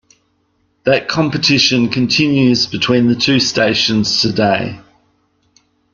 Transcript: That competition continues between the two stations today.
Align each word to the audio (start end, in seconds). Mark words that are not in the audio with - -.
That 0.83 1.07
competition 1.07 1.87
continues 1.89 2.65
between 2.65 3.05
the 3.07 3.13
two 3.13 3.39
stations 3.39 4.19
today. 4.19 4.79